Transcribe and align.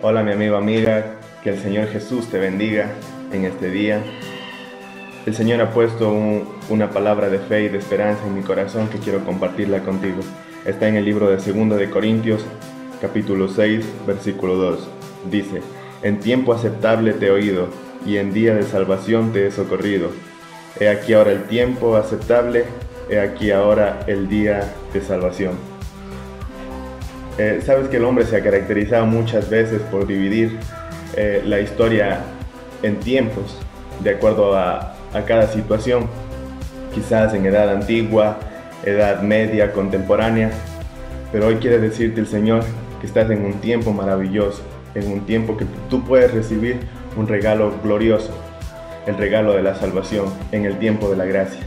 Hola 0.00 0.22
mi 0.22 0.32
amigo, 0.32 0.56
amiga, 0.56 1.18
que 1.44 1.50
el 1.50 1.58
Señor 1.58 1.88
Jesús 1.88 2.28
te 2.28 2.38
bendiga 2.38 2.92
en 3.30 3.44
este 3.44 3.68
día. 3.68 4.02
El 5.28 5.34
Señor 5.34 5.60
ha 5.60 5.68
puesto 5.72 6.08
un- 6.10 6.48
una 6.70 6.88
palabra 6.88 7.28
de 7.28 7.38
fe 7.38 7.64
y 7.64 7.68
de 7.68 7.76
esperanza 7.76 8.26
en 8.26 8.34
mi 8.34 8.40
corazón 8.40 8.88
que 8.88 8.96
quiero 8.96 9.22
compartirla 9.26 9.80
contigo. 9.80 10.20
Está 10.64 10.88
en 10.88 10.96
el 10.96 11.04
libro 11.04 11.28
de 11.28 11.36
2 11.36 11.76
de 11.76 11.90
Corintios, 11.90 12.40
capítulo 13.02 13.46
6, 13.48 13.84
versículo 14.06 14.54
2. 14.54 14.88
Dice, 15.30 15.60
en 16.02 16.18
tiempo 16.20 16.54
aceptable 16.54 17.12
te 17.12 17.26
he 17.26 17.30
oído 17.30 17.68
y 18.06 18.16
en 18.16 18.32
día 18.32 18.54
de 18.54 18.62
salvación 18.62 19.34
te 19.34 19.46
he 19.46 19.50
socorrido. 19.50 20.08
He 20.80 20.88
aquí 20.88 21.12
ahora 21.12 21.32
el 21.32 21.42
tiempo 21.42 21.96
aceptable, 21.96 22.64
he 23.10 23.20
aquí 23.20 23.50
ahora 23.50 24.00
el 24.06 24.30
día 24.30 24.72
de 24.94 25.00
salvación. 25.02 25.52
Eh, 27.36 27.60
Sabes 27.66 27.88
que 27.90 27.98
el 27.98 28.04
hombre 28.04 28.24
se 28.24 28.34
ha 28.34 28.42
caracterizado 28.42 29.04
muchas 29.04 29.50
veces 29.50 29.82
por 29.90 30.06
dividir 30.06 30.58
eh, 31.16 31.42
la 31.44 31.60
historia 31.60 32.20
en 32.82 32.96
tiempos, 33.00 33.58
de 34.02 34.08
acuerdo 34.08 34.56
a, 34.56 34.94
a 35.12 35.22
cada 35.22 35.46
situación, 35.48 36.06
quizás 36.94 37.34
en 37.34 37.46
edad 37.46 37.70
antigua, 37.70 38.38
edad 38.84 39.22
media, 39.22 39.72
contemporánea, 39.72 40.50
pero 41.32 41.46
hoy 41.46 41.56
quiere 41.56 41.78
decirte 41.78 42.20
el 42.20 42.26
Señor 42.26 42.64
que 43.00 43.06
estás 43.06 43.30
en 43.30 43.44
un 43.44 43.54
tiempo 43.54 43.92
maravilloso, 43.92 44.62
en 44.94 45.10
un 45.12 45.20
tiempo 45.26 45.56
que 45.56 45.66
tú 45.90 46.04
puedes 46.04 46.32
recibir 46.32 46.80
un 47.16 47.28
regalo 47.28 47.72
glorioso, 47.82 48.30
el 49.06 49.16
regalo 49.16 49.52
de 49.52 49.62
la 49.62 49.74
salvación, 49.74 50.26
en 50.52 50.64
el 50.64 50.78
tiempo 50.78 51.10
de 51.10 51.16
la 51.16 51.24
gracia. 51.24 51.60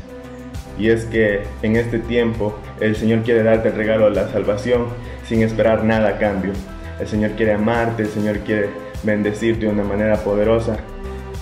Y 0.77 0.89
es 0.89 1.05
que 1.05 1.43
en 1.61 1.75
este 1.75 1.99
tiempo 1.99 2.57
el 2.79 2.95
Señor 2.95 3.21
quiere 3.21 3.43
darte 3.43 3.69
el 3.69 3.75
regalo 3.75 4.05
de 4.05 4.15
la 4.15 4.29
salvación 4.29 4.87
sin 5.27 5.43
esperar 5.43 5.83
nada 5.83 6.09
a 6.09 6.17
cambio. 6.17 6.53
El 6.99 7.07
Señor 7.07 7.31
quiere 7.31 7.53
amarte, 7.53 8.03
el 8.03 8.09
Señor 8.09 8.39
quiere 8.39 8.69
bendecirte 9.03 9.65
de 9.65 9.71
una 9.71 9.83
manera 9.83 10.17
poderosa, 10.17 10.77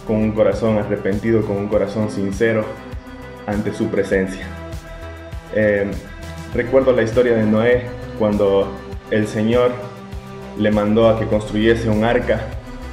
con 0.10 0.18
un 0.18 0.32
corazón 0.32 0.80
arrepentido, 0.80 1.44
con 1.44 1.56
un 1.56 1.68
corazón 1.68 2.10
sincero 2.10 2.66
ante 3.46 3.72
su 3.72 3.90
presencia. 3.90 4.44
Eh, 5.54 5.86
recuerdo 6.54 6.94
la 6.94 7.04
historia 7.04 7.36
de 7.36 7.46
Noé 7.46 7.84
cuando 8.18 8.68
el 9.12 9.28
Señor 9.28 9.72
le 10.58 10.72
mandó 10.72 11.08
a 11.08 11.20
que 11.20 11.28
construyese 11.28 11.90
un 11.90 12.04
arca 12.04 12.42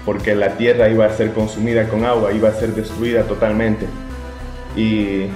porque 0.04 0.34
la 0.34 0.50
tierra 0.58 0.90
iba 0.90 1.06
a 1.06 1.10
ser 1.10 1.32
consumida 1.32 1.88
con 1.88 2.04
agua, 2.04 2.32
iba 2.32 2.50
a 2.50 2.52
ser 2.52 2.74
destruida 2.74 3.22
totalmente. 3.22 3.86
Y 4.76 5.26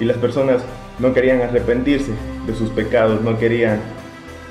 y 0.00 0.04
las 0.04 0.16
personas 0.16 0.62
no 0.98 1.12
querían 1.12 1.42
arrepentirse 1.42 2.12
de 2.46 2.54
sus 2.54 2.70
pecados, 2.70 3.20
no 3.22 3.38
querían 3.38 3.80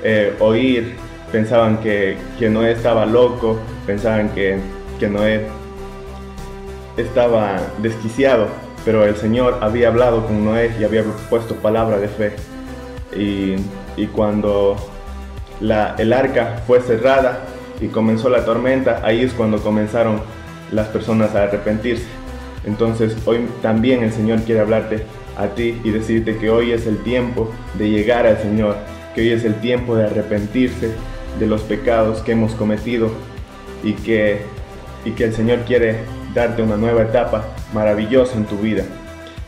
eh, 0.02 0.34
oír, 0.40 0.94
pensaban 1.32 1.78
que, 1.78 2.16
que, 2.38 2.48
Noé 2.48 2.72
estaba 2.72 3.06
loco, 3.06 3.58
pensaban 3.86 4.30
que, 4.30 4.58
que 4.98 5.08
Noé 5.08 5.46
estaba 6.96 7.60
desquiciado, 7.78 8.46
pero 8.84 9.04
el 9.04 9.16
Señor 9.16 9.58
había 9.60 9.88
hablado 9.88 10.26
con 10.26 10.44
Noé 10.44 10.72
y 10.78 10.84
había 10.84 11.02
puesto 11.30 11.56
palabra 11.56 11.98
de 11.98 12.08
fe. 12.08 12.32
Y, 13.16 13.56
y 13.96 14.06
cuando 14.08 14.76
la, 15.60 15.94
el 15.98 16.12
arca 16.12 16.62
fue 16.66 16.80
cerrada 16.80 17.40
y 17.80 17.88
comenzó 17.88 18.28
la 18.28 18.44
tormenta, 18.44 19.00
ahí 19.04 19.22
es 19.22 19.32
cuando 19.32 19.58
comenzaron 19.58 20.20
las 20.70 20.88
personas 20.88 21.34
a 21.34 21.44
arrepentirse. 21.44 22.06
Entonces 22.64 23.16
hoy 23.26 23.46
también 23.62 24.02
el 24.02 24.12
Señor 24.12 24.40
quiere 24.42 24.60
hablarte 24.60 25.04
a 25.36 25.48
ti 25.48 25.80
y 25.84 25.90
decirte 25.90 26.36
que 26.36 26.50
hoy 26.50 26.72
es 26.72 26.86
el 26.86 26.98
tiempo 26.98 27.50
de 27.74 27.90
llegar 27.90 28.26
al 28.26 28.38
Señor, 28.38 28.76
que 29.14 29.22
hoy 29.22 29.30
es 29.30 29.44
el 29.44 29.56
tiempo 29.56 29.96
de 29.96 30.04
arrepentirse 30.04 30.92
de 31.38 31.46
los 31.46 31.62
pecados 31.62 32.20
que 32.20 32.32
hemos 32.32 32.54
cometido 32.54 33.10
y 33.82 33.92
que, 33.94 34.42
y 35.04 35.10
que 35.10 35.24
el 35.24 35.34
Señor 35.34 35.60
quiere 35.66 35.98
una 36.62 36.76
nueva 36.76 37.02
etapa 37.02 37.44
maravillosa 37.72 38.36
en 38.36 38.44
tu 38.44 38.58
vida. 38.58 38.82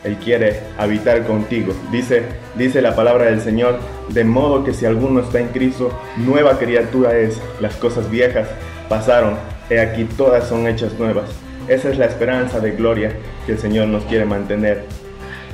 Él 0.03 0.15
quiere 0.23 0.61
habitar 0.77 1.25
contigo. 1.25 1.73
Dice, 1.91 2.23
dice 2.55 2.81
la 2.81 2.95
palabra 2.95 3.25
del 3.25 3.41
Señor, 3.41 3.79
de 4.09 4.23
modo 4.23 4.63
que 4.63 4.73
si 4.73 4.85
alguno 4.85 5.19
está 5.19 5.39
en 5.39 5.49
Cristo, 5.49 5.91
nueva 6.15 6.57
criatura 6.57 7.17
es. 7.17 7.41
Las 7.59 7.75
cosas 7.75 8.09
viejas 8.09 8.47
pasaron, 8.87 9.35
he 9.69 9.79
aquí 9.79 10.05
todas 10.05 10.47
son 10.47 10.65
hechas 10.67 10.97
nuevas. 10.97 11.29
Esa 11.67 11.89
es 11.89 11.97
la 11.97 12.05
esperanza 12.05 12.61
de 12.61 12.71
gloria 12.71 13.11
que 13.45 13.53
el 13.53 13.59
Señor 13.59 13.87
nos 13.89 14.05
quiere 14.05 14.23
mantener. 14.23 14.85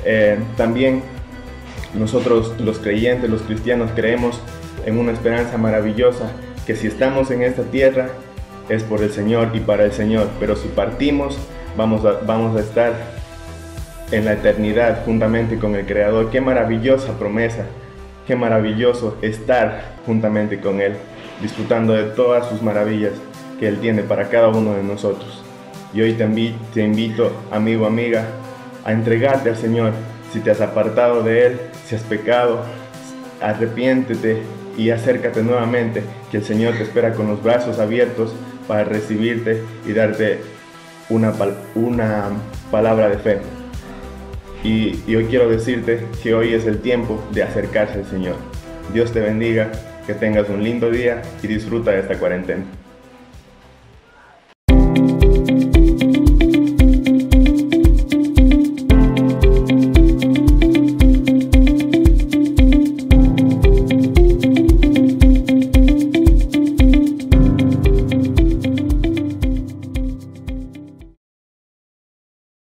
Eh, 0.04 0.38
también 0.56 1.02
nosotros 1.94 2.54
los 2.60 2.78
creyentes, 2.78 3.28
los 3.28 3.42
cristianos, 3.42 3.90
creemos 3.96 4.40
en 4.86 4.98
una 4.98 5.12
esperanza 5.12 5.58
maravillosa, 5.58 6.30
que 6.64 6.76
si 6.76 6.86
estamos 6.86 7.30
en 7.32 7.42
esta 7.42 7.62
tierra 7.62 8.10
es 8.68 8.82
por 8.82 9.02
el 9.02 9.10
Señor 9.10 9.50
y 9.54 9.60
para 9.60 9.84
el 9.84 9.92
Señor, 9.92 10.28
pero 10.40 10.56
si 10.56 10.68
partimos 10.68 11.38
vamos 11.76 12.04
a, 12.04 12.20
vamos 12.24 12.56
a 12.56 12.60
estar 12.60 12.92
en 14.10 14.24
la 14.24 14.34
eternidad 14.34 15.04
juntamente 15.04 15.58
con 15.58 15.74
el 15.74 15.86
Creador. 15.86 16.30
Qué 16.30 16.40
maravillosa 16.40 17.18
promesa, 17.18 17.66
qué 18.26 18.36
maravilloso 18.36 19.16
estar 19.22 19.96
juntamente 20.06 20.60
con 20.60 20.80
Él, 20.80 20.94
disfrutando 21.40 21.94
de 21.94 22.04
todas 22.04 22.48
sus 22.48 22.62
maravillas 22.62 23.12
que 23.58 23.68
Él 23.68 23.78
tiene 23.80 24.02
para 24.02 24.28
cada 24.28 24.48
uno 24.48 24.74
de 24.74 24.82
nosotros. 24.82 25.42
Y 25.92 26.00
hoy 26.00 26.14
te 26.14 26.24
invito, 26.24 26.58
te 26.72 26.82
invito 26.82 27.32
amigo, 27.50 27.86
amiga, 27.86 28.24
a 28.84 28.92
entregarte 28.92 29.50
al 29.50 29.56
Señor. 29.56 29.92
Si 30.32 30.40
te 30.40 30.50
has 30.50 30.60
apartado 30.60 31.22
de 31.22 31.46
Él, 31.46 31.60
si 31.86 31.94
has 31.94 32.02
pecado, 32.02 32.62
arrepiéntete 33.40 34.42
y 34.76 34.90
acércate 34.90 35.42
nuevamente, 35.42 36.02
que 36.30 36.38
el 36.38 36.44
Señor 36.44 36.74
te 36.74 36.82
espera 36.82 37.12
con 37.12 37.28
los 37.28 37.42
brazos 37.42 37.78
abiertos 37.78 38.34
para 38.66 38.84
recibirte 38.84 39.62
y 39.86 39.92
darte 39.92 40.40
una, 41.08 41.32
una 41.74 42.30
palabra 42.70 43.08
de 43.08 43.18
fe. 43.18 43.38
Y, 44.62 45.02
y 45.06 45.16
hoy 45.16 45.26
quiero 45.26 45.48
decirte 45.48 46.06
que 46.22 46.34
hoy 46.34 46.54
es 46.54 46.66
el 46.66 46.80
tiempo 46.80 47.22
de 47.32 47.42
acercarse 47.42 47.98
al 47.98 48.06
Señor. 48.06 48.36
Dios 48.92 49.12
te 49.12 49.20
bendiga, 49.20 49.70
que 50.06 50.14
tengas 50.14 50.48
un 50.48 50.62
lindo 50.62 50.90
día 50.90 51.22
y 51.42 51.46
disfruta 51.46 51.90
de 51.90 52.00
esta 52.00 52.18
cuarentena. 52.18 52.64